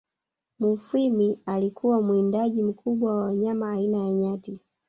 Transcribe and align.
Mufwimi 0.59 1.39
alikuwa 1.45 2.01
mwindaji 2.01 2.63
mkubwa 2.63 3.15
wa 3.15 3.23
wanyama 3.25 3.71
aina 3.71 3.97
ya 3.97 4.11
Nyati 4.11 4.59